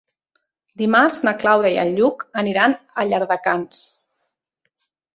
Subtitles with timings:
[0.81, 3.87] Dimarts na Clàudia i en Lluc aniran a Llardecans.